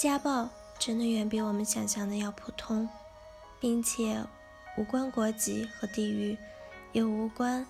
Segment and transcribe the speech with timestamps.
[0.00, 2.88] 家暴真的远比我们想象的要普通，
[3.60, 4.24] 并且
[4.78, 6.38] 无关国籍和地域，
[6.92, 7.66] 也无关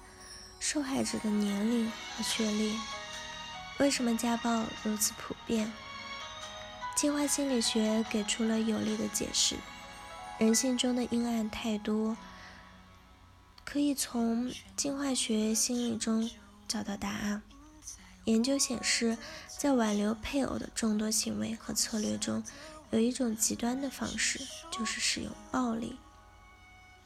[0.61, 2.79] 受害者的年龄和学历。
[3.81, 5.73] 为什么家暴如此普遍？
[6.95, 9.57] 进化心理学给出了有力的解释：
[10.39, 12.17] 人性中的阴暗太多，
[13.65, 16.31] 可以从进化学心理中
[16.69, 17.43] 找到答案。
[18.25, 19.17] 研究显示，
[19.49, 22.45] 在挽留配偶的众多行为和策略中，
[22.91, 25.99] 有一种极端的方式，就是使用暴力。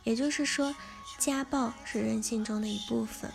[0.03, 0.75] 也就是说，
[1.19, 3.33] 家暴是人性中的一部分，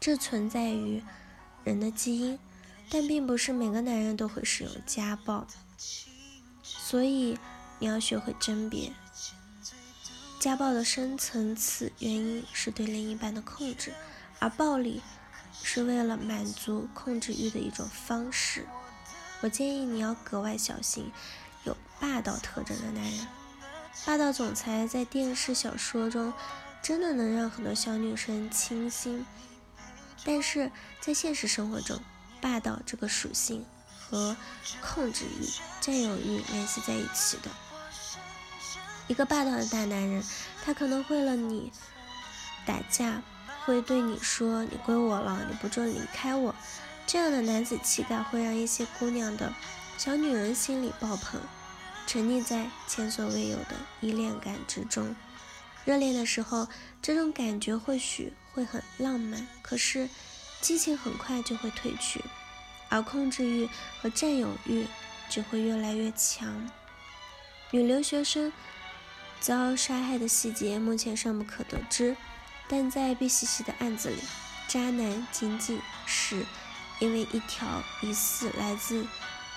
[0.00, 1.02] 这存在于
[1.62, 2.38] 人的基因，
[2.90, 5.46] 但并不是每个男人都会使用家暴。
[6.62, 7.38] 所以，
[7.78, 8.92] 你要学会甄别。
[10.40, 13.92] 家暴的深层次原因是对另一半的控制，
[14.38, 15.02] 而暴力。
[15.62, 18.66] 是为了满足控制欲的一种方式。
[19.40, 21.12] 我建议你要格外小心
[21.64, 23.26] 有霸道特征的男人。
[24.06, 26.32] 霸道总裁在电视小说中
[26.82, 29.26] 真的能让很多小女生倾心，
[30.24, 30.70] 但是
[31.00, 32.00] 在现实生活中，
[32.40, 33.64] 霸道这个属性
[33.98, 34.36] 和
[34.80, 35.46] 控制欲、
[35.80, 37.50] 占有欲联系在一起的。
[39.08, 40.22] 一个霸道的大男人，
[40.64, 41.72] 他可能为了你
[42.64, 43.22] 打架。
[43.68, 46.54] 会对你说：“你归我了，你不准离开我。”
[47.06, 49.52] 这样的男子气概会让一些姑娘的
[49.98, 51.38] 小女人心里爆棚，
[52.06, 55.14] 沉溺在前所未有的依恋感之中。
[55.84, 56.66] 热恋的时候，
[57.02, 60.08] 这种感觉或许会很浪漫，可是
[60.62, 62.24] 激情很快就会褪去，
[62.88, 63.68] 而控制欲
[64.00, 64.86] 和占有欲
[65.28, 66.70] 只会越来越强。
[67.70, 68.50] 女留学生
[69.40, 72.16] 遭杀害的细节目前尚不可得知。
[72.68, 74.22] 但在 B 西西的案子里，
[74.68, 76.44] 渣男仅仅是
[76.98, 79.06] 因为一条疑似来自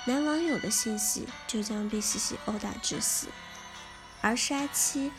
[0.05, 3.27] 男网友的信息，就将 B 西西殴打致死；
[4.21, 5.11] 而杀妻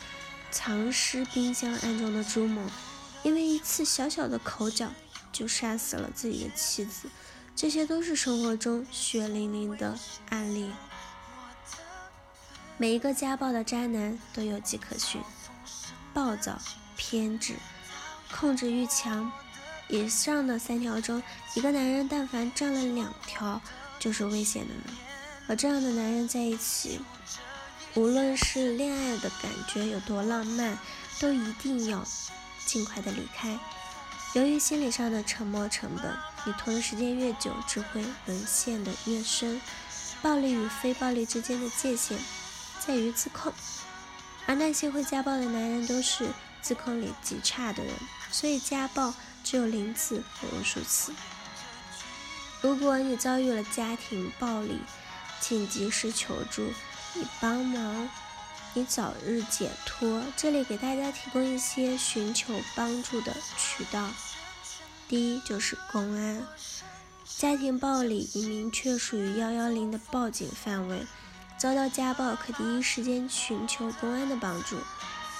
[0.49, 2.63] 藏尸冰箱案中的朱某，
[3.21, 4.91] 因为一次小小的口角
[5.31, 7.07] 就杀死了自己的妻子。
[7.55, 9.95] 这些都是生活中血淋淋的
[10.29, 10.71] 案例。
[12.77, 15.21] 每一个家暴的渣男都有迹可循：
[16.15, 16.59] 暴躁、
[16.97, 17.53] 偏执。
[18.39, 19.31] 控制欲强，
[19.87, 21.21] 以上的三条中，
[21.53, 23.61] 一个男人但凡占了两条，
[23.99, 24.97] 就是危险的了。
[25.47, 26.99] 和这样的男人在一起，
[27.93, 30.77] 无论是恋爱的感觉有多浪漫，
[31.19, 32.05] 都一定要
[32.65, 33.57] 尽快的离开。
[34.33, 36.11] 由于心理上的沉没成本，
[36.45, 39.61] 你拖的时间越久，只会沦陷的越深。
[40.21, 42.17] 暴力与非暴力之间的界限
[42.79, 43.53] 在于自控，
[44.45, 46.29] 而那些会家暴的男人都是
[46.61, 47.93] 自控力极差的人。
[48.33, 49.13] 所以家暴
[49.43, 51.13] 只有零次和无数次。
[52.61, 54.79] 如果你遭遇了家庭暴力，
[55.39, 56.65] 请及时求助，
[57.13, 58.09] 以帮忙
[58.73, 60.23] 你早日解脱。
[60.35, 64.09] 这里给大家提供一些寻求帮助的渠道。
[65.07, 66.47] 第一就是公安，
[67.37, 71.05] 家庭暴力已明确属于幺幺零的报警范围，
[71.55, 74.79] 遭到家暴可第一时间寻求公安的帮助，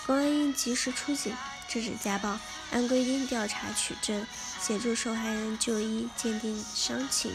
[0.05, 1.33] 公安应及时出警。
[1.73, 2.37] 制止家暴，
[2.69, 4.27] 按规定调查取证，
[4.61, 7.31] 协助受害人就医鉴定伤情。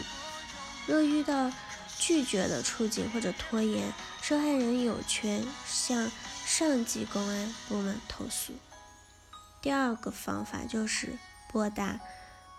[0.87, 1.51] 若遇到
[1.97, 3.91] 拒绝的处境或者拖延，
[4.21, 6.09] 受害人有权向
[6.45, 8.53] 上级公安部门投诉。
[9.61, 11.19] 第二个方法就是
[11.51, 11.99] 拨打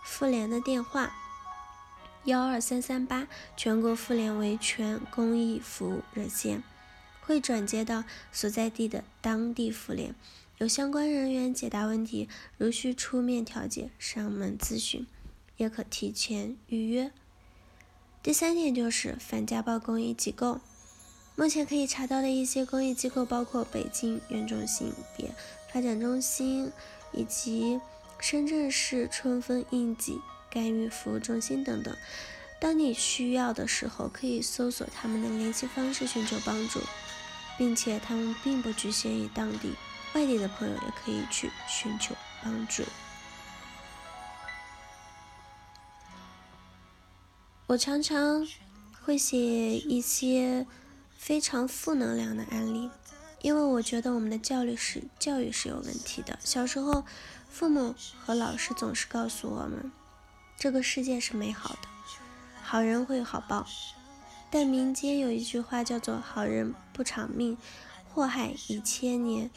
[0.05, 1.11] 妇联的电话
[2.25, 3.27] 幺二三三八，
[3.57, 6.63] 全国妇联维权公益服务热线，
[7.23, 10.15] 会转接到所在地的当地妇联。
[10.61, 12.29] 有相关人员解答问题，
[12.59, 15.07] 如需出面调解、上门咨询，
[15.57, 17.11] 也可提前预约。
[18.23, 20.61] 第三点就是反家暴公益机构，
[21.35, 25.35] 目前可以查到的一些公益机构包括北京原种性别
[25.73, 26.71] 发展中心
[27.13, 27.81] 以及
[28.19, 30.21] 深圳市春风应急
[30.51, 31.97] 干预服务中心等等。
[32.61, 36.81] 当你需要的时候，可以搜索他们的联系方式寻求帮助，
[37.57, 39.73] 并且他们并不局限于当地。
[40.15, 42.83] 外地的朋友也可以去寻求帮助。
[47.69, 48.47] 我常常
[49.05, 50.67] 会写一些
[51.17, 52.91] 非常负能量的案例，
[53.43, 56.37] 因为我觉得我们的教育是教育是有问题的。
[56.43, 57.05] 小时候，
[57.49, 59.93] 父母和老师总是告诉我们，
[60.57, 61.89] 这个世界是美好的，
[62.61, 63.65] 好人会有好报。
[64.51, 67.57] 但民间有一句话叫做“好人不长命，
[68.09, 69.49] 祸害一千年”。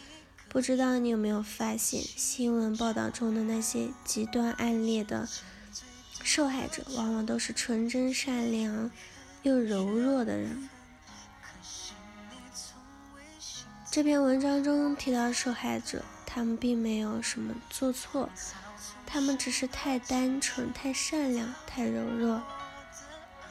[0.54, 5.28] 不知道你有没有发现新闻报道中的那些极端案例的
[6.22, 8.92] 受害者往往都是纯真善良
[9.42, 10.70] 又柔弱的人。
[13.92, 18.30] 这篇文章中提到受害者他们并没有什么做错
[19.08, 22.44] 他们只是太单纯太善良太柔弱。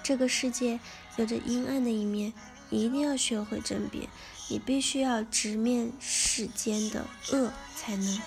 [0.05, 0.79] 这个世界
[1.17, 2.33] 有着阴暗的一面
[2.71, 4.09] 一定要学会甄别
[4.49, 8.21] 你必须要直面世间的恶，才能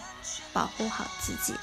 [0.52, 1.54] 保护好自己。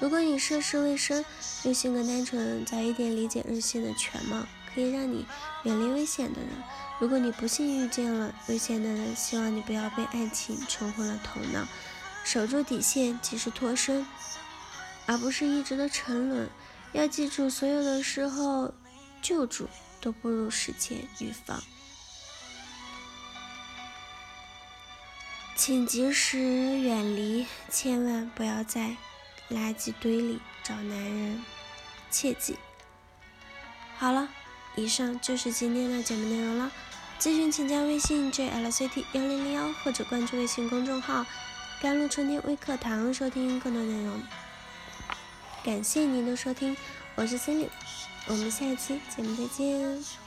[0.00, 1.24] 如果你涉世未深，
[1.64, 5.26] 又性格单纯，早一点理解人性的全貌，可以让你
[5.64, 6.50] 远离危险的人。
[7.00, 11.66] 如果你不幸遇见了危险的人，希望你不要被爱情冲昏了头脑，
[12.24, 14.06] 守住底线，及时脱身，
[15.06, 16.48] 而不是一直的沉沦。
[16.92, 18.72] 要记住，所有的时候，
[19.20, 19.68] 救助
[20.00, 21.62] 都不如事前预防。
[25.56, 28.96] 请及时远离，千万不要在
[29.50, 31.44] 垃圾堆里找男人，
[32.10, 32.56] 切记。
[33.96, 34.28] 好了。
[34.76, 36.72] 以上就是今天的节目内容了。
[37.20, 41.24] 咨询请加微信 jlct 幺零零幺或者关注微信公众号
[41.80, 44.20] “甘露春天微课堂”收听更多内容。
[45.62, 46.76] 感谢您的收听，
[47.14, 47.68] 我是 Cindy，
[48.26, 50.23] 我们下期节目再见。